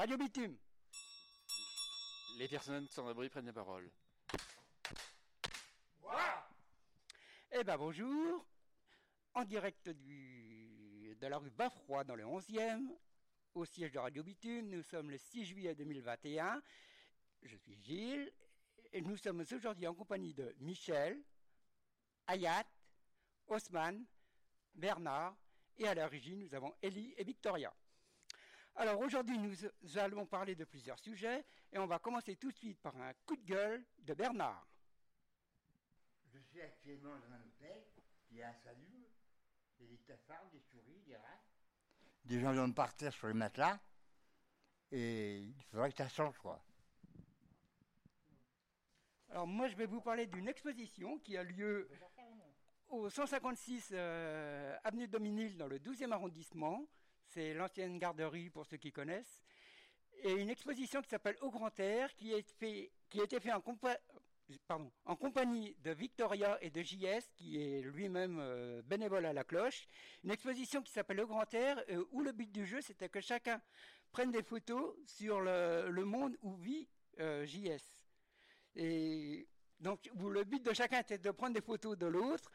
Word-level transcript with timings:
Radio 0.00 0.16
Bitume. 0.16 0.56
Les 2.38 2.48
personnes 2.48 2.88
sans 2.88 3.06
abri 3.06 3.28
prennent 3.28 3.44
la 3.44 3.52
parole. 3.52 3.90
Eh 7.52 7.62
ben 7.62 7.76
bonjour. 7.76 8.46
En 9.34 9.44
direct 9.44 9.90
du, 9.90 11.14
de 11.20 11.26
la 11.26 11.36
rue 11.36 11.50
Bafroy 11.50 12.02
dans 12.04 12.14
le 12.14 12.24
11e, 12.24 12.96
au 13.52 13.66
siège 13.66 13.92
de 13.92 13.98
Radio 13.98 14.22
Bitume, 14.22 14.70
nous 14.70 14.82
sommes 14.82 15.10
le 15.10 15.18
6 15.18 15.44
juillet 15.44 15.74
2021. 15.74 16.62
Je 17.42 17.56
suis 17.58 17.78
Gilles 17.82 18.32
et 18.94 19.02
nous 19.02 19.18
sommes 19.18 19.44
aujourd'hui 19.52 19.86
en 19.86 19.94
compagnie 19.94 20.32
de 20.32 20.56
Michel, 20.60 21.22
Ayat, 22.26 22.64
Osman, 23.48 24.02
Bernard 24.74 25.36
et 25.76 25.86
à 25.86 25.94
l'origine 25.94 26.38
nous 26.38 26.54
avons 26.54 26.72
Ellie 26.80 27.12
et 27.18 27.24
Victoria. 27.24 27.70
Alors 28.80 28.98
aujourd'hui 29.00 29.36
nous 29.36 29.98
allons 29.98 30.24
parler 30.24 30.54
de 30.54 30.64
plusieurs 30.64 30.98
sujets 30.98 31.44
et 31.70 31.76
on 31.76 31.86
va 31.86 31.98
commencer 31.98 32.36
tout 32.36 32.50
de 32.50 32.56
suite 32.56 32.80
par 32.80 32.96
un 32.96 33.12
coup 33.26 33.36
de 33.36 33.44
gueule 33.44 33.84
de 33.98 34.14
Bernard. 34.14 34.66
Je 36.32 36.38
suis 36.38 36.62
actuellement 36.62 37.10
dans 37.10 37.34
un 37.34 37.40
hôtel 37.40 37.82
qui 38.26 38.42
un 38.42 38.54
salut, 38.54 39.04
il 39.78 39.84
y 39.84 39.86
a 39.86 39.90
des 39.90 39.98
cafards, 39.98 40.48
des 40.50 40.60
souris, 40.60 41.02
des 41.06 41.14
rats. 41.14 41.42
Des 42.24 42.40
gens 42.40 42.52
viennent 42.52 42.72
partir 42.72 43.12
sur 43.12 43.26
les 43.26 43.34
matelas 43.34 43.78
et 44.90 45.40
il 45.40 45.62
faudrait 45.64 45.90
que 45.90 45.98
ça 45.98 46.08
change 46.08 46.38
quoi. 46.38 46.64
Alors 49.28 49.46
moi 49.46 49.68
je 49.68 49.76
vais 49.76 49.84
vous 49.84 50.00
parler 50.00 50.26
d'une 50.26 50.48
exposition 50.48 51.18
qui 51.18 51.36
a 51.36 51.42
lieu 51.42 51.86
au 52.88 53.10
156 53.10 53.90
euh, 53.92 54.74
avenue 54.84 55.06
Dominil 55.06 55.58
dans 55.58 55.68
le 55.68 55.78
12e 55.78 56.12
arrondissement. 56.12 56.88
C'est 57.32 57.54
l'ancienne 57.54 57.98
garderie 57.98 58.50
pour 58.50 58.66
ceux 58.66 58.76
qui 58.76 58.92
connaissent. 58.92 59.42
Et 60.22 60.32
une 60.32 60.50
exposition 60.50 61.00
qui 61.00 61.08
s'appelle 61.08 61.36
Au 61.40 61.50
Grand 61.50 61.78
Air 61.78 62.14
qui, 62.14 62.34
a 62.34 62.38
été 62.38 63.40
faite 63.40 63.52
en, 65.04 65.16
compagnie 65.16 65.76
de 65.82 65.92
Victoria 65.92 66.58
et 66.60 66.70
de 66.70 66.82
JS 66.82 67.30
qui 67.34 67.62
est 67.62 67.82
lui-même 67.82 68.38
euh, 68.40 68.82
bénévole 68.82 69.26
à 69.26 69.32
la 69.32 69.44
cloche. 69.44 69.86
Une 70.24 70.32
exposition 70.32 70.82
qui 70.82 70.92
s'appelle 70.92 71.20
Au 71.20 71.26
Grand 71.26 71.52
Air 71.54 71.82
euh, 71.88 72.04
où 72.10 72.20
le 72.20 72.32
but 72.32 72.50
du 72.50 72.66
jeu 72.66 72.80
c'était 72.80 73.08
que 73.08 73.20
chacun 73.20 73.60
prenne 74.10 74.32
des 74.32 74.42
photos 74.42 74.96
sur 75.06 75.40
le, 75.40 75.88
le 75.88 76.04
monde 76.04 76.36
où 76.42 76.54
vit 76.54 76.88
JS. 77.18 78.00
Et 78.76 79.46
donc, 79.80 80.10
le 80.14 80.44
but 80.44 80.62
de 80.62 80.72
chacun 80.72 81.00
était 81.00 81.18
de 81.18 81.30
prendre 81.30 81.54
des 81.54 81.60
photos 81.60 81.96
de 81.96 82.06
l'autre. 82.06 82.50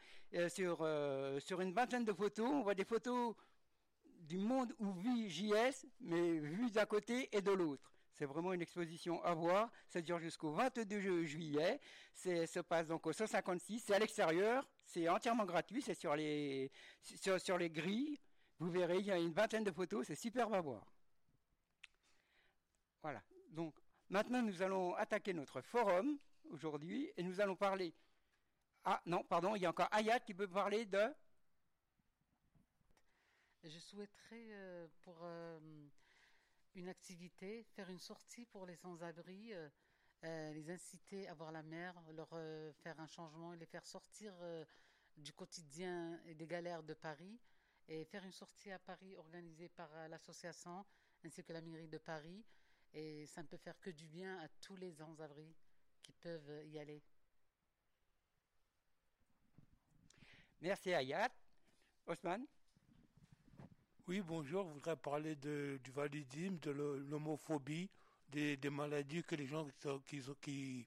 Sur, 0.48 0.78
euh, 0.80 1.38
sur 1.40 1.60
une 1.60 1.72
vingtaine 1.72 2.04
de 2.04 2.12
photos, 2.12 2.50
on 2.50 2.62
voit 2.62 2.74
des 2.74 2.84
photos 2.84 3.34
du 4.26 4.38
monde 4.38 4.74
où 4.78 4.92
vit 4.92 5.30
JS, 5.30 5.86
mais 6.00 6.38
vues 6.38 6.70
d'un 6.70 6.86
côté 6.86 7.28
et 7.36 7.40
de 7.40 7.52
l'autre. 7.52 7.92
C'est 8.12 8.24
vraiment 8.24 8.54
une 8.54 8.62
exposition 8.62 9.22
à 9.22 9.34
voir. 9.34 9.70
Ça 9.88 10.00
dure 10.00 10.18
jusqu'au 10.18 10.50
22 10.52 11.24
juillet. 11.24 11.78
Ça 12.14 12.46
se 12.46 12.60
passe 12.60 12.86
donc 12.86 13.06
au 13.06 13.12
156. 13.12 13.80
C'est 13.80 13.94
à 13.94 13.98
l'extérieur. 13.98 14.66
C'est 14.84 15.06
entièrement 15.08 15.44
gratuit. 15.44 15.82
C'est 15.82 15.94
sur 15.94 16.16
les, 16.16 16.70
sur 17.02 17.58
les 17.58 17.68
grilles. 17.68 18.18
Vous 18.58 18.70
verrez, 18.70 18.98
il 18.98 19.06
y 19.06 19.10
a 19.10 19.18
une 19.18 19.32
vingtaine 19.32 19.64
de 19.64 19.70
photos. 19.70 20.06
C'est 20.06 20.14
superbe 20.14 20.54
à 20.54 20.62
voir. 20.62 20.82
Voilà. 23.02 23.22
Donc, 23.50 23.74
maintenant, 24.08 24.40
nous 24.40 24.62
allons 24.62 24.94
attaquer 24.94 25.34
notre 25.34 25.60
forum 25.60 26.18
aujourd'hui 26.50 27.12
et 27.18 27.22
nous 27.22 27.38
allons 27.42 27.54
parler. 27.54 27.94
Ah 28.84 29.02
non, 29.04 29.24
pardon, 29.24 29.54
il 29.56 29.62
y 29.62 29.66
a 29.66 29.70
encore 29.70 29.88
Ayat 29.92 30.20
qui 30.20 30.32
peut 30.32 30.48
parler 30.48 30.86
de. 30.86 31.12
Je 33.64 33.78
souhaiterais 33.78 34.46
euh, 34.52 34.86
pour 35.02 35.18
euh, 35.22 35.58
une 36.74 36.88
activité 36.88 37.64
faire 37.74 37.88
une 37.90 37.98
sortie 37.98 38.44
pour 38.46 38.66
les 38.66 38.76
sans-abri, 38.76 39.52
euh, 39.52 40.52
les 40.52 40.70
inciter 40.70 41.26
à 41.28 41.34
voir 41.34 41.52
la 41.52 41.62
mer, 41.62 41.94
leur 42.12 42.28
faire 42.76 42.98
un 43.00 43.06
changement 43.06 43.52
les 43.52 43.66
faire 43.66 43.86
sortir 43.86 44.34
du 45.16 45.32
quotidien 45.32 46.20
et 46.26 46.34
des 46.34 46.46
galères 46.46 46.82
de 46.82 46.94
Paris 46.94 47.38
et 47.86 48.04
faire 48.04 48.24
une 48.24 48.32
sortie 48.32 48.72
à 48.72 48.78
Paris 48.78 49.14
organisée 49.16 49.68
par 49.68 49.88
l'association 50.08 50.84
ainsi 51.24 51.44
que 51.44 51.52
la 51.52 51.60
mairie 51.60 51.88
de 51.88 51.98
Paris 51.98 52.44
et 52.92 53.26
ça 53.26 53.42
ne 53.42 53.46
peut 53.46 53.58
faire 53.58 53.78
que 53.78 53.90
du 53.90 54.08
bien 54.08 54.38
à 54.40 54.48
tous 54.60 54.76
les 54.76 54.94
sans-abri 54.94 55.54
qui 56.02 56.12
peuvent 56.12 56.66
y 56.66 56.78
aller. 56.78 57.02
Merci 60.60 60.92
Ayat. 60.92 61.30
Osman 62.06 62.46
Oui, 64.08 64.20
bonjour. 64.20 64.64
Je 64.68 64.72
voudrais 64.72 64.96
parler 64.96 65.34
du 65.34 65.90
validisme, 65.92 66.58
de 66.60 66.70
l'homophobie, 66.70 67.90
des, 68.28 68.56
maladies 68.70 69.24
que 69.24 69.34
les 69.34 69.46
gens 69.46 69.66
qui, 70.06 70.22
qui, 70.40 70.86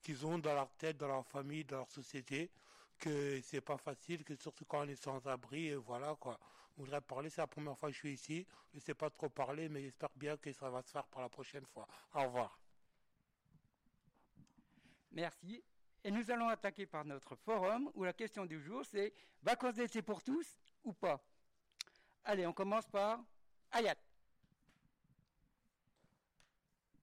qui 0.00 0.24
ont 0.24 0.38
dans 0.38 0.54
leur 0.54 0.72
tête, 0.72 0.96
dans 0.96 1.08
leur 1.08 1.26
famille, 1.26 1.64
dans 1.64 1.76
leur 1.76 1.90
société, 1.90 2.50
que 2.98 3.42
c'est 3.42 3.60
pas 3.60 3.76
facile, 3.76 4.24
que 4.24 4.34
surtout 4.36 4.64
quand 4.64 4.86
on 4.86 4.88
est 4.88 4.96
sans 4.96 5.26
abri, 5.26 5.66
et 5.66 5.74
voilà 5.74 6.16
quoi. 6.18 6.40
Je 6.74 6.82
voudrais 6.82 7.02
parler, 7.02 7.28
c'est 7.28 7.42
la 7.42 7.46
première 7.46 7.76
fois 7.76 7.90
que 7.90 7.94
je 7.94 7.98
suis 7.98 8.14
ici. 8.14 8.46
Je 8.72 8.78
ne 8.78 8.80
sais 8.80 8.94
pas 8.94 9.10
trop 9.10 9.28
parler, 9.28 9.68
mais 9.68 9.82
j'espère 9.82 10.10
bien 10.16 10.38
que 10.38 10.50
ça 10.54 10.70
va 10.70 10.80
se 10.80 10.90
faire 10.90 11.06
pour 11.08 11.20
la 11.20 11.28
prochaine 11.28 11.66
fois. 11.66 11.86
Au 12.14 12.22
revoir. 12.22 12.58
Merci. 15.12 15.62
Et 16.02 16.10
nous 16.10 16.30
allons 16.30 16.48
attaquer 16.48 16.86
par 16.86 17.04
notre 17.04 17.36
forum 17.36 17.90
où 17.94 18.04
la 18.04 18.14
question 18.14 18.46
du 18.46 18.62
jour 18.62 18.82
c'est 18.86 19.12
vacances 19.42 19.74
d'été 19.74 20.00
pour 20.00 20.22
tous 20.22 20.56
ou 20.84 20.94
pas? 20.94 21.22
Allez, 22.28 22.44
on 22.44 22.52
commence 22.52 22.88
par 22.88 23.24
Ayat. 23.70 23.94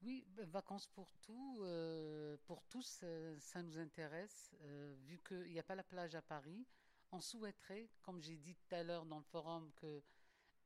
Oui, 0.01 0.25
ben, 0.28 0.45
vacances 0.50 0.85
pour 0.88 1.13
tout, 1.22 1.59
euh, 1.61 2.35
pour 2.45 2.61
tous, 2.66 3.00
euh, 3.03 3.39
ça 3.39 3.63
nous 3.63 3.78
intéresse. 3.78 4.53
Euh, 4.63 4.94
vu 5.06 5.17
qu'il 5.25 5.50
n'y 5.50 5.59
a 5.59 5.63
pas 5.63 5.75
la 5.75 5.84
plage 5.84 6.13
à 6.13 6.22
Paris, 6.22 6.67
on 7.13 7.22
souhaiterait, 7.22 7.89
comme 8.01 8.22
j'ai 8.22 8.35
dit 8.35 8.53
tout 8.53 8.75
à 8.75 8.84
l'heure 8.84 9.06
dans 9.06 9.19
le 9.19 9.23
forum, 9.23 9.72
que 9.78 10.03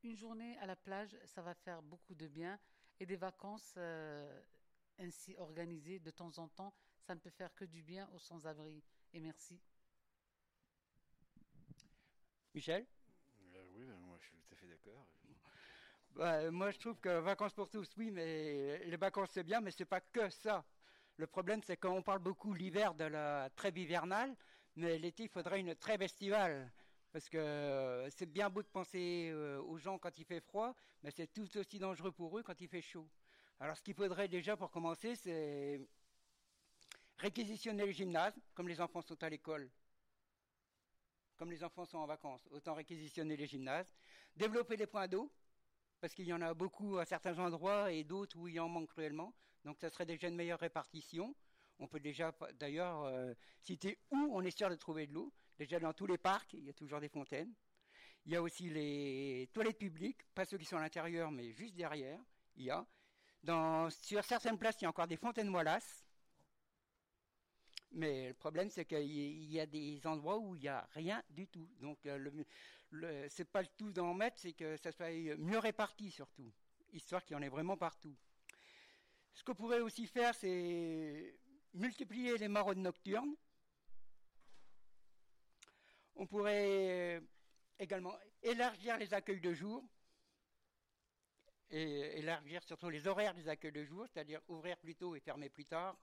une 0.01 0.16
journée 0.16 0.57
à 0.57 0.66
la 0.66 0.75
plage, 0.75 1.16
ça 1.25 1.44
va 1.44 1.53
faire 1.53 1.84
beaucoup 1.84 2.16
de 2.16 2.28
bien, 2.28 2.59
et 3.00 3.06
des 3.06 3.16
vacances 3.16 3.78
ainsi 4.97 5.35
organisé 5.38 6.00
de 6.00 6.09
temps 6.09 6.35
en 6.39 6.47
temps, 6.47 6.74
ça 7.06 7.13
ne 7.13 7.19
peut 7.19 7.29
faire 7.29 7.53
que 7.53 7.66
du 7.66 7.84
bien 7.84 8.09
aux 8.16 8.19
sans-abri. 8.19 8.84
Et 9.13 9.19
merci. 9.19 9.59
Michel 12.56 12.88
euh, 13.56 13.63
Oui, 13.75 13.85
ben, 13.85 14.00
moi 14.00 14.18
je 14.19 14.25
suis 14.25 14.38
tout 14.38 14.53
à 14.53 14.56
fait 14.56 14.67
Bah, 16.16 16.50
moi 16.50 16.72
je 16.72 16.80
trouve 16.80 17.00
que 17.00 17.20
vacances 17.20 17.54
pour 17.54 17.70
tous, 17.70 17.90
oui, 17.98 18.10
mais 18.10 18.80
les 18.86 18.98
vacances 18.98 19.30
c'est 19.32 19.44
bien, 19.44 19.62
mais 19.62 19.72
c'est 19.72 19.86
pas 19.86 20.02
que 20.02 20.30
ça. 20.30 20.66
Le 21.18 21.28
problème 21.28 21.62
c'est 21.62 21.78
qu'on 21.78 22.02
parle 22.02 22.20
beaucoup 22.20 22.54
l'hiver 22.54 22.96
de 22.96 23.04
la 23.04 23.50
trêve 23.56 23.78
hivernale, 23.78 24.36
mais 24.76 24.98
l'été 24.98 25.24
il 25.24 25.30
faudrait 25.30 25.60
une 25.60 25.76
trêve 25.76 26.02
estivale. 26.02 26.72
Parce 27.12 27.30
que 27.30 28.08
c'est 28.10 28.26
bien 28.26 28.50
beau 28.50 28.62
de 28.62 28.68
penser 28.68 29.30
euh, 29.32 29.62
aux 29.62 29.78
gens 29.78 29.98
quand 29.98 30.18
il 30.18 30.26
fait 30.26 30.42
froid, 30.42 30.76
mais 31.04 31.12
c'est 31.12 31.28
tout 31.28 31.58
aussi 31.58 31.80
dangereux 31.80 32.12
pour 32.12 32.38
eux 32.38 32.44
quand 32.44 32.60
il 32.62 32.68
fait 32.68 32.82
chaud. 32.82 33.08
Alors 33.60 33.78
ce 33.78 33.82
qu'il 33.82 33.96
faudrait 33.96 34.28
déjà 34.28 34.58
pour 34.58 34.70
commencer, 34.70 35.16
c'est 35.16 35.80
réquisitionner 37.18 37.86
le 37.86 37.92
gymnase, 37.92 38.34
comme 38.54 38.68
les 38.68 38.80
enfants 38.82 39.02
sont 39.02 39.22
à 39.24 39.30
l'école, 39.30 39.70
comme 41.38 41.52
les 41.52 41.64
enfants 41.64 41.86
sont 41.86 41.98
en 41.98 42.06
vacances, 42.06 42.48
autant 42.52 42.74
réquisitionner 42.74 43.38
les 43.38 43.48
gymnases, 43.48 43.92
développer 44.38 44.78
les 44.78 44.88
points 44.88 45.08
d'eau, 45.08 45.31
parce 46.00 46.14
qu'il 46.14 46.25
y 46.25 46.34
en 46.34 46.42
a 46.42 46.53
beaucoup 46.53 46.98
à 46.98 47.06
certains 47.06 47.38
endroits 47.40 47.92
et 47.92 48.03
d'autres 48.03 48.38
où 48.38 48.48
il 48.48 48.59
en 48.59 48.70
manque 48.70 48.90
cruellement, 48.90 49.34
donc 49.66 49.78
ça 49.80 49.90
serait 49.90 50.06
déjà 50.06 50.28
une 50.28 50.36
meilleure 50.36 50.59
répartition. 50.59 51.36
On 51.80 51.88
peut 51.88 52.00
déjà 52.00 52.34
d'ailleurs 52.53 53.03
euh, 53.03 53.34
citer 53.59 54.00
où 54.12 54.30
on 54.31 54.42
est 54.42 54.58
sûr 54.58 54.70
de 54.70 54.75
trouver 54.75 55.08
de 55.08 55.14
l'eau. 55.14 55.34
Déjà 55.58 55.80
dans 55.80 55.94
tous 55.94 56.08
les 56.08 56.18
parcs, 56.18 56.53
il 56.53 56.64
y 56.64 56.70
a 56.70 56.74
toujours 56.74 57.00
des 57.00 57.09
fontaines. 57.09 57.53
Il 58.25 58.31
y 58.34 58.36
a 58.36 58.42
aussi 58.42 58.69
les 58.69 59.50
toilettes 59.54 59.78
publiques, 59.78 60.22
pas 60.34 60.45
ceux 60.45 60.57
qui 60.57 60.66
sont 60.66 60.78
à 60.78 60.81
l'intérieur, 60.81 61.31
mais 61.31 61.51
juste 61.54 61.75
derrière. 61.75 62.19
Il 62.56 62.66
y 62.66 62.72
a. 62.72 62.86
Sur 63.89 64.24
certaines 64.25 64.57
places, 64.57 64.75
il 64.81 64.84
y 64.84 64.86
a 64.86 64.89
encore 64.89 65.07
des 65.07 65.18
fontaines 65.18 65.50
molasses. 65.50 66.06
Mais 67.92 68.30
le 68.30 68.34
problème, 68.34 68.69
c'est 68.69 68.86
qu'il 68.86 69.45
y 69.45 69.60
a 69.60 69.66
des 69.66 70.06
endroits 70.06 70.38
où 70.38 70.56
il 70.56 70.62
n'y 70.62 70.68
a 70.68 70.88
rien 70.92 71.24
du 71.30 71.48
tout. 71.48 71.69
Donc, 71.80 72.06
euh, 72.06 72.18
le, 72.18 72.45
le 72.92 73.28
c'est 73.30 73.45
pas 73.45 73.62
le 73.62 73.68
tout 73.78 73.92
d'en 73.92 74.13
mettre, 74.13 74.39
c'est 74.39 74.54
que 74.54 74.78
ça 74.78 74.92
soit 74.92 75.10
mieux 75.38 75.60
réparti 75.60 76.12
surtout, 76.12 76.51
histoire 76.94 77.24
qu'il 77.24 77.36
y 77.36 77.38
en 77.38 77.42
ait 77.42 77.50
vraiment 77.50 77.78
partout. 77.78 78.16
Ce 79.34 79.44
qu'on 79.44 79.56
pourrait 79.56 79.81
aussi 79.81 80.07
faire, 80.07 80.34
c'est 80.34 81.38
multiplier 81.74 82.38
les 82.38 82.48
maraudes 82.48 82.80
nocturnes. 82.80 83.36
On 86.16 86.25
pourrait 86.25 87.22
également 87.78 88.18
élargir 88.42 88.98
les 88.98 89.13
accueils 89.13 89.39
de 89.39 89.54
jour 89.54 89.88
et 91.69 92.18
élargir 92.18 92.63
surtout 92.63 92.89
les 92.89 93.07
horaires 93.07 93.36
des 93.36 93.48
accueils 93.48 93.72
de 93.72 93.84
jour, 93.84 94.07
c'est-à-dire 94.07 94.42
ouvrir 94.48 94.78
plus 94.78 94.95
tôt 94.95 95.16
et 95.16 95.19
fermer 95.19 95.50
plus 95.50 95.66
tard. 95.66 95.95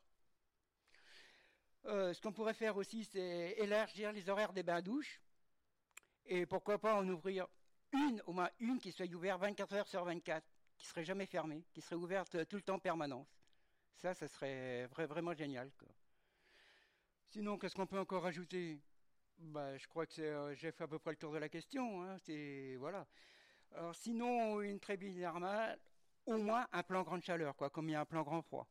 Euh, 1.87 2.15
ce 2.15 2.21
qu'on 2.21 2.33
pourrait 2.33 2.55
faire 2.55 2.77
aussi, 2.77 3.05
c'est 3.05 3.55
élargir 3.59 4.13
les 4.13 4.29
horaires 4.29 4.53
des 4.53 4.63
bains-douches 4.63 5.21
et 6.27 6.47
pourquoi 6.47 6.79
pas 6.79 6.95
en 6.95 7.09
ouvrir 7.09 7.47
une, 7.93 8.23
au 8.27 8.33
moins 8.33 8.51
une 8.61 8.79
qui 8.79 8.93
soit 8.93 9.13
ouverte 9.13 9.41
24 9.41 9.73
heures 9.75 9.89
sur 9.89 10.05
24. 10.05 10.45
qui 10.77 10.87
serait 10.87 11.05
jamais 11.05 11.27
fermée, 11.27 11.65
qui 11.73 11.81
serait 11.81 11.97
ouverte 11.97 12.47
tout 12.49 12.57
le 12.57 12.63
temps 12.63 12.75
en 12.75 12.79
permanence. 12.79 13.29
Ça, 13.97 14.13
ça 14.15 14.27
serait 14.27 14.87
vraiment 14.87 15.35
génial. 15.35 15.71
Sinon, 17.31 17.59
qu'est-ce 17.59 17.75
qu'on 17.75 17.87
peut 17.87 17.99
encore 17.99 18.27
ajouter? 18.27 18.81
Bah, 19.39 19.77
Je 19.77 19.87
crois 19.87 20.07
que 20.07 20.21
euh, 20.21 20.55
j'ai 20.55 20.73
fait 20.73 20.85
à 20.85 20.89
peu 20.89 20.99
près 20.99 21.13
le 21.13 21.17
tour 21.17 21.33
de 21.33 21.39
la 21.39 21.49
question. 21.49 22.03
Hein, 22.03 22.17
voilà. 22.79 23.07
Alors, 23.73 23.95
sinon, 23.95 24.61
une 24.61 24.79
trébille 24.81 25.21
normale, 25.21 25.79
au 26.27 26.39
moins 26.39 26.67
un 26.73 26.83
plan 26.83 27.03
grande 27.03 27.23
chaleur, 27.23 27.57
quoi, 27.57 27.71
comme 27.71 27.89
il 27.89 27.93
y 27.93 27.95
a 27.95 28.01
un 28.01 28.05
plan 28.05 28.23
grand 28.23 28.43
froid. 28.43 28.69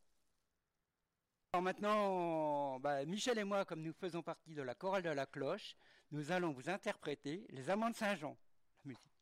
Alors 1.54 1.62
maintenant, 1.62 2.80
bah, 2.80 3.06
Michel 3.06 3.38
et 3.38 3.44
moi, 3.44 3.64
comme 3.66 3.82
nous 3.82 3.94
faisons 3.94 4.24
partie 4.24 4.56
de 4.56 4.62
la 4.62 4.74
chorale 4.76 5.04
de 5.04 5.10
la 5.10 5.26
cloche, 5.26 5.76
nous 6.12 6.32
allons 6.32 6.52
vous 6.52 6.70
interpréter 6.70 7.46
les 7.50 7.70
amants 7.70 7.90
de 7.90 7.96
Saint-Jean. 7.96 8.38
La 8.86 8.90
musique. 8.90 9.14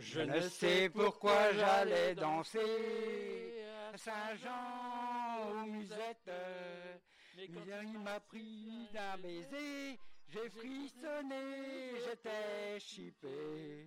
Je 0.00 0.20
ne 0.20 0.40
sais 0.40 0.88
pourquoi 0.90 1.52
j'allais 1.52 2.14
danser 2.14 2.58
à 3.92 3.96
Saint-Jean 3.98 5.62
aux 5.62 5.66
musettes. 5.66 6.30
Mais 7.36 7.46
il 7.46 7.98
m'a 8.00 8.18
pris 8.20 8.88
d'un 8.92 9.18
baiser, 9.18 9.98
j'ai 10.30 10.48
frissonné, 10.50 11.94
j'étais 12.04 12.80
chipé. 12.80 13.86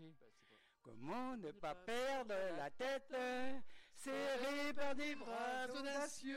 Comment 0.83 1.37
ne 1.37 1.51
pas 1.51 1.75
perdre 1.75 2.33
la 2.57 2.69
tête, 2.71 3.15
serré 3.95 4.73
par 4.75 4.95
des 4.95 5.15
bras 5.15 5.67
audacieux 5.79 6.35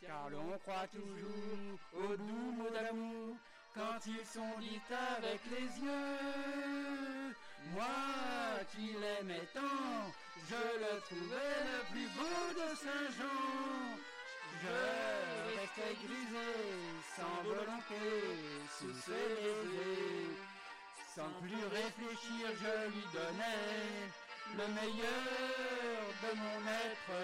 Car 0.00 0.30
l'on 0.30 0.58
croit 0.58 0.88
toujours 0.88 1.78
aux 1.94 2.16
doux 2.16 2.52
mots 2.52 2.70
d'amour 2.70 3.36
quand 3.74 4.06
ils 4.06 4.26
sont 4.26 4.58
dits 4.58 4.80
avec 5.18 5.40
les 5.50 5.84
yeux. 5.84 7.34
Moi 7.72 8.64
qui 8.72 8.92
l'aimais 8.94 9.46
tant, 9.54 10.12
je 10.48 10.54
le 10.54 11.00
trouvais 11.02 11.58
le 11.70 11.92
plus 11.92 12.08
beau 12.16 12.40
de 12.54 12.74
Saint-Jean. 12.74 14.00
Je 14.62 15.60
restais 15.60 15.94
grisé, 16.04 16.50
sans 17.16 17.42
volonté, 17.42 18.04
sous 18.78 18.94
ses. 19.04 19.40
Sans 21.14 21.30
plus 21.42 21.64
réfléchir, 21.66 22.46
je 22.62 22.74
lui 22.92 23.04
donnais 23.12 24.08
le 24.56 24.66
meilleur 24.74 26.00
de 26.22 26.30
mon 26.38 26.60
être. 26.86 27.18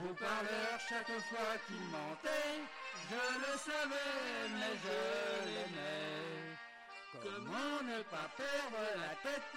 Beau 0.00 0.14
parleur 0.14 0.80
chaque 0.88 1.18
fois 1.28 1.52
qu'il 1.66 1.84
mentait, 1.90 2.60
je 3.10 3.22
le 3.42 3.52
savais, 3.58 4.48
mais 4.58 4.74
je 4.84 4.98
l'aimais. 5.48 6.12
Comment 7.22 7.78
ne 7.82 8.02
pas 8.04 8.28
perdre 8.36 8.84
la 8.96 9.14
tête, 9.22 9.56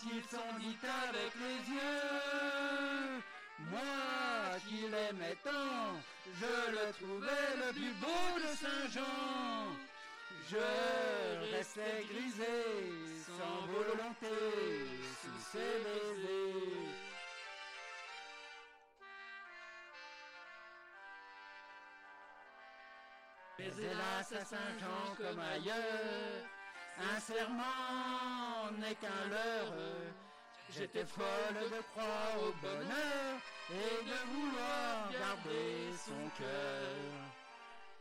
quand 0.00 0.10
ils 0.12 0.24
sont 0.24 0.58
dits 0.58 0.76
avec 1.08 1.32
les 1.36 1.74
yeux. 1.74 3.22
Moi 3.70 4.58
qui 4.66 4.88
l'aimais 4.88 5.36
tant, 5.44 6.00
je 6.26 6.70
le 6.70 6.92
trouvais 6.92 7.56
le 7.56 7.72
plus 7.72 7.94
beau 7.94 8.38
de 8.38 8.46
Saint-Jean. 8.56 9.76
Je 10.50 11.56
restais 11.56 12.04
grisé, 12.12 12.46
sans 13.26 13.66
volonté, 13.66 14.36
sous 15.22 15.40
ses 15.52 15.78
baisers. 15.84 16.88
Mais 23.58 23.72
hélas 23.84 24.32
à 24.32 24.44
Saint-Jean 24.44 25.14
comme 25.18 25.40
ailleurs, 25.40 26.46
un 27.00 27.20
serment 27.20 28.70
n'est 28.78 28.94
qu'un 28.94 29.28
leurre. 29.28 30.12
J'étais 30.70 31.04
folle 31.04 31.70
de 31.70 31.80
croire 31.92 32.36
au 32.38 32.52
bonheur 32.62 33.38
et 33.70 34.04
de 34.04 34.18
vouloir 34.32 35.10
garder 35.12 35.92
son 35.96 36.22
cœur. 36.38 36.96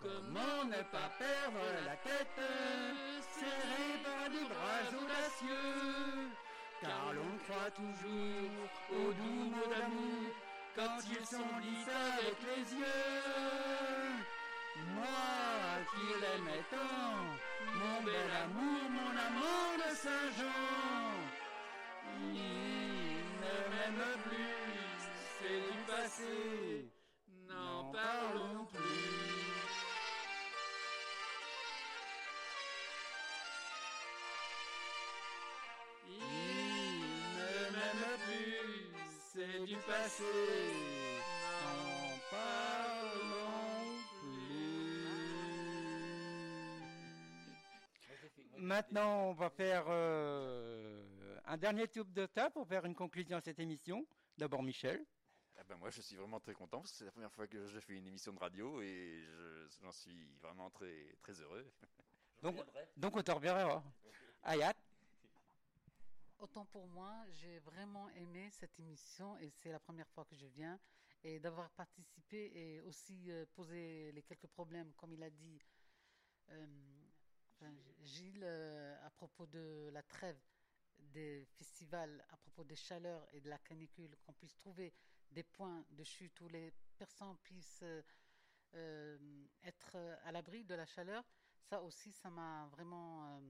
Comment 0.02 0.64
ne 0.66 0.82
pas 0.92 1.10
perdre 1.18 1.66
la 1.86 1.96
tête, 1.98 2.42
serré 3.38 3.88
par 4.04 4.30
des 4.30 4.46
bras 4.46 4.84
audacieux? 4.92 6.30
Car 6.82 7.14
l'on 7.14 7.38
croit 7.44 7.72
toujours 7.72 8.52
aux 8.92 9.12
doux 9.14 9.46
mots 9.52 9.70
d'amour 9.70 10.32
quand 10.76 11.00
ils 11.12 11.26
sont 11.26 11.60
dits 11.62 11.90
avec 11.90 12.38
les 12.44 12.74
yeux. 12.78 14.10
Moi 14.96 15.84
qui 15.92 16.06
l'aimais 16.22 16.64
tant, 16.72 17.49
mon 17.76 18.04
bel 18.04 18.32
amour, 18.44 18.90
mon 18.90 19.14
amour 19.28 19.68
de 19.78 19.90
Saint-Jean, 19.96 21.14
il 22.34 23.24
ne 23.42 23.56
m'aime 23.72 24.06
plus, 24.24 25.00
c'est 25.40 25.62
du 25.72 25.78
passé, 25.88 26.92
n'en 27.48 27.92
parlons 27.92 28.66
plus. 28.66 28.80
Il 36.08 36.20
ne 37.38 37.54
m'aime 37.74 38.08
plus, 38.26 38.80
c'est 39.34 39.66
du 39.66 39.76
passé, 39.78 40.24
Maintenant, 48.80 49.32
on 49.32 49.34
va 49.34 49.50
faire 49.50 49.84
euh, 49.90 51.38
un 51.48 51.58
dernier 51.58 51.86
tour 51.90 52.06
de 52.06 52.26
table 52.28 52.54
pour 52.54 52.66
faire 52.66 52.86
une 52.86 52.96
conclusion 52.96 53.36
à 53.36 53.42
cette 53.42 53.60
émission. 53.60 54.08
D'abord, 54.38 54.64
Michel. 54.64 55.06
Ah 55.58 55.64
ben 55.68 55.76
moi, 55.76 55.90
je 55.90 56.00
suis 56.00 56.16
vraiment 56.16 56.40
très 56.40 56.54
content 56.54 56.80
parce 56.80 56.94
que 56.94 56.98
c'est 57.00 57.04
la 57.04 57.12
première 57.12 57.34
fois 57.34 57.46
que 57.46 57.68
je 57.68 57.78
fais 57.82 57.98
une 57.98 58.08
émission 58.08 58.32
de 58.32 58.40
radio 58.40 58.82
et 58.82 59.22
j'en 59.82 59.92
suis 59.92 60.34
vraiment 60.42 60.70
très, 60.70 61.14
très 61.22 61.34
heureux. 61.42 61.70
Donc, 62.42 62.56
donc, 62.96 63.18
on 63.18 63.22
te 63.22 63.32
reverra. 63.32 63.84
Ayat 64.44 64.74
Autant 66.40 66.64
pour 66.68 66.88
moi, 66.88 67.14
j'ai 67.34 67.60
vraiment 67.60 68.10
aimé 68.12 68.48
cette 68.50 68.80
émission 68.80 69.38
et 69.40 69.50
c'est 69.50 69.74
la 69.74 69.80
première 69.82 70.08
fois 70.08 70.24
que 70.24 70.38
je 70.38 70.46
viens 70.46 70.80
et 71.26 71.38
d'avoir 71.42 71.70
participé 71.72 72.50
et 72.56 72.80
aussi 72.80 73.30
euh, 73.30 73.46
posé 73.56 74.14
les 74.14 74.22
quelques 74.22 74.48
problèmes, 74.48 74.94
comme 74.94 75.12
il 75.12 75.22
a 75.22 75.30
dit 75.30 75.60
euh, 76.52 76.66
Gilles, 78.02 78.44
euh, 78.44 79.06
à 79.06 79.10
propos 79.10 79.46
de 79.46 79.90
la 79.92 80.04
trêve 80.04 80.40
des 80.98 81.46
festivals, 81.58 82.24
à 82.30 82.38
propos 82.38 82.64
des 82.64 82.76
chaleurs 82.76 83.28
et 83.34 83.42
de 83.42 83.50
la 83.50 83.58
canicule, 83.58 84.16
qu'on 84.22 84.34
puisse 84.34 84.56
trouver 84.58 84.94
des 85.32 85.44
points 85.44 85.86
de 85.92 86.04
chute 86.04 86.40
où 86.42 86.48
les 86.48 86.72
personnes 86.98 87.38
puissent 87.44 87.84
être 88.74 89.96
à 90.24 90.32
l'abri 90.32 90.64
de 90.64 90.76
la 90.76 90.86
chaleur. 90.86 91.24
Ça 91.70 91.82
aussi, 91.82 92.12
ça 92.12 92.30
m'a 92.30 92.68
vraiment 92.72 93.42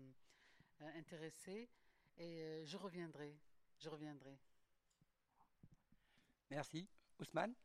intéressé. 0.95 1.69
Et 2.17 2.41
euh, 2.41 2.65
je 2.65 2.77
reviendrai. 2.77 3.33
Je 3.79 3.89
reviendrai. 3.89 4.37
Merci. 6.49 6.87
Ousmane? 7.17 7.55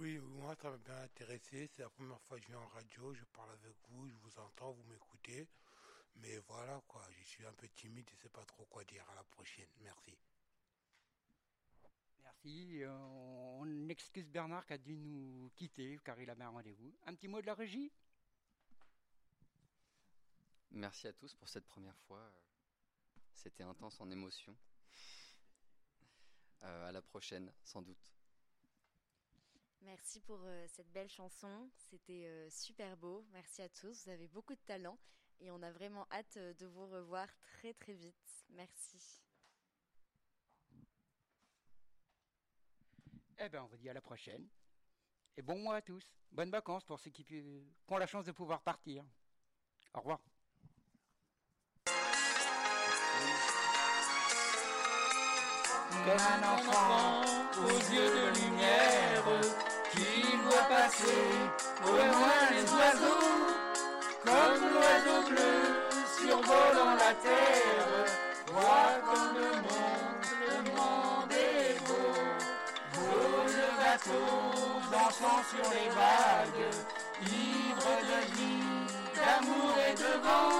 Oui, 0.00 0.18
moi 0.18 0.56
ça 0.62 0.70
m'a 0.70 0.78
bien 0.78 0.96
intéressé. 1.02 1.68
C'est 1.76 1.82
la 1.82 1.90
première 1.90 2.18
fois 2.22 2.38
que 2.38 2.44
je 2.44 2.48
viens 2.48 2.58
en 2.58 2.68
radio. 2.68 3.12
Je 3.12 3.24
parle 3.34 3.50
avec 3.50 3.76
vous, 3.90 4.08
je 4.08 4.14
vous 4.22 4.38
entends, 4.38 4.72
vous 4.72 4.82
m'écoutez. 4.84 5.46
Mais 6.16 6.38
voilà 6.48 6.80
quoi, 6.88 7.06
je 7.18 7.22
suis 7.22 7.44
un 7.44 7.52
peu 7.52 7.68
timide 7.68 8.08
et 8.08 8.14
ne 8.14 8.20
sais 8.22 8.30
pas 8.30 8.42
trop 8.46 8.64
quoi 8.64 8.82
dire. 8.84 9.04
À 9.10 9.14
la 9.14 9.24
prochaine. 9.24 9.68
Merci. 9.82 10.16
Merci. 12.22 12.82
Euh, 12.82 12.96
on 13.58 13.88
excuse 13.90 14.26
Bernard 14.30 14.64
qui 14.64 14.72
a 14.72 14.78
dû 14.78 14.96
nous 14.96 15.50
quitter 15.54 15.98
car 16.02 16.18
il 16.18 16.30
avait 16.30 16.44
un 16.44 16.48
rendez-vous. 16.48 16.94
Un 17.04 17.14
petit 17.14 17.28
mot 17.28 17.42
de 17.42 17.46
la 17.46 17.54
régie? 17.54 17.92
Merci 20.70 21.08
à 21.08 21.12
tous 21.12 21.34
pour 21.34 21.50
cette 21.50 21.66
première 21.66 21.98
fois. 22.06 22.26
C'était 23.34 23.64
intense 23.64 24.00
en 24.00 24.10
émotion. 24.10 24.56
Euh, 26.62 26.88
à 26.88 26.92
la 26.92 27.02
prochaine, 27.02 27.52
sans 27.64 27.82
doute. 27.82 28.19
Merci 29.90 30.20
pour 30.20 30.38
euh, 30.44 30.66
cette 30.68 30.92
belle 30.92 31.08
chanson. 31.08 31.68
C'était 31.74 32.24
euh, 32.26 32.48
super 32.48 32.96
beau. 32.96 33.26
Merci 33.32 33.60
à 33.60 33.68
tous. 33.68 34.04
Vous 34.04 34.10
avez 34.10 34.28
beaucoup 34.28 34.54
de 34.54 34.60
talent 34.60 34.96
et 35.40 35.50
on 35.50 35.60
a 35.62 35.72
vraiment 35.72 36.06
hâte 36.12 36.38
de 36.38 36.66
vous 36.66 36.86
revoir 36.86 37.26
très 37.40 37.74
très 37.74 37.94
vite. 37.94 38.46
Merci. 38.50 39.20
Eh 43.40 43.48
bien, 43.48 43.64
on 43.64 43.66
vous 43.66 43.78
dit 43.78 43.90
à 43.90 43.92
la 43.92 44.00
prochaine. 44.00 44.46
Et 45.36 45.42
bon 45.42 45.58
mois 45.58 45.74
à 45.74 45.82
tous. 45.82 46.04
Bonnes 46.30 46.52
vacances 46.52 46.84
pour 46.84 47.00
ceux 47.00 47.10
qui, 47.10 47.24
qui 47.24 47.42
ont 47.88 47.98
la 47.98 48.06
chance 48.06 48.26
de 48.26 48.32
pouvoir 48.32 48.62
partir. 48.62 49.04
Au 49.94 49.98
revoir. 49.98 50.20
Comme 55.90 56.20
un 56.20 56.42
enfant 56.54 57.22
aux 57.60 57.92
yeux 57.92 58.08
de 58.08 58.40
lumière 58.40 59.69
passer 60.68 61.28
au 61.86 61.90
loin 61.90 62.40
les 62.50 62.66
oiseaux, 62.78 63.30
comme 64.24 64.62
l'oiseau 64.72 65.28
bleu 65.28 65.60
survolant 66.18 66.94
la 66.94 67.14
terre, 67.14 68.06
voit 68.52 68.98
comme 69.06 69.34
le 69.38 69.52
monde, 69.66 70.26
le 70.48 70.56
monde 70.72 71.32
est 71.32 71.78
beau. 71.86 72.12
Beau 72.94 73.44
le 73.46 73.68
bateau 73.82 74.26
dansant 74.90 75.42
sur 75.50 75.70
les 75.70 75.88
vagues, 75.88 76.70
ivre 77.22 77.92
de 78.10 78.20
vie, 78.36 78.86
d'amour 79.14 79.74
et 79.88 79.94
de 79.94 80.12
vent. 80.22 80.59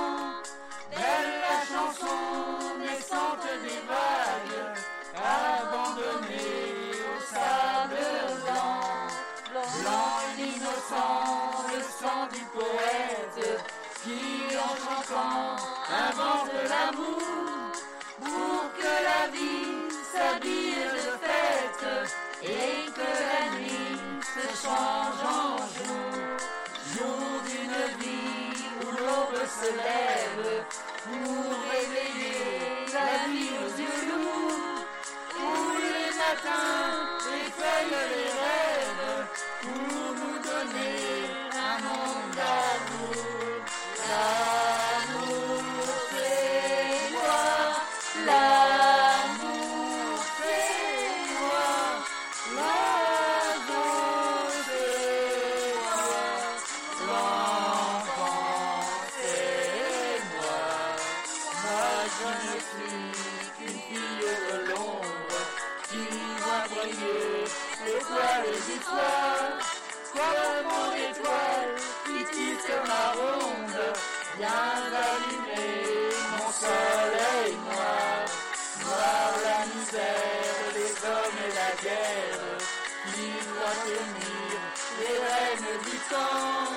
Temps. 86.10 86.74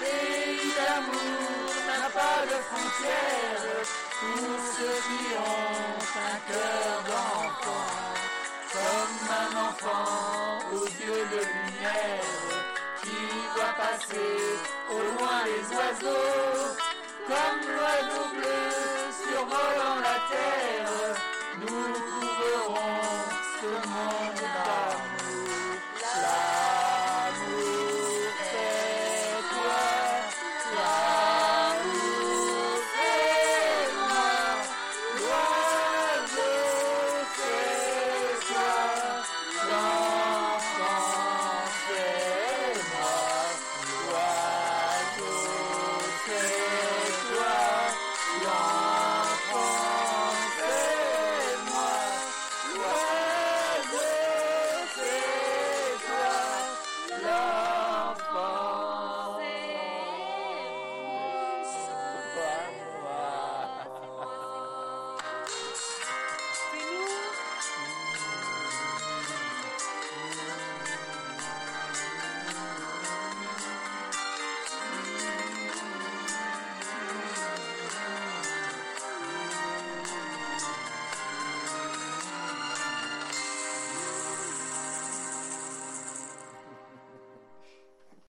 Pays 0.00 0.72
d'amour 0.76 1.70
n'a 1.88 2.08
pas 2.08 2.40
de 2.50 2.56
frontières, 2.68 3.84
pour 4.20 4.52
ceux 4.74 4.98
qui 5.06 5.22
ont 5.36 5.98
un 6.30 6.38
cœur 6.50 6.92
d'enfant. 7.08 7.90
Comme 8.72 9.18
un 9.42 9.52
enfant 9.68 10.58
aux 10.72 10.86
yeux 10.86 11.24
de 11.34 11.40
lumière, 11.52 12.38
qui 13.02 13.20
voit 13.54 13.74
passer 13.84 14.38
au 14.94 14.98
loin 15.10 15.38
les 15.50 15.64
oiseaux, 15.76 16.66
comme 17.26 17.62
l'oiseau 17.74 18.24
bleu 18.36 18.62
survolant 19.22 19.98
la 20.08 20.18
terre, 20.32 21.16
nous 21.60 21.86
trouverons 21.98 23.08
ce 23.60 23.70
monde 23.88 24.42
d'amour. 24.54 25.10